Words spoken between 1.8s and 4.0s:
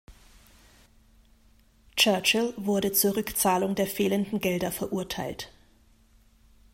Churchill wurde zur Rückzahlung der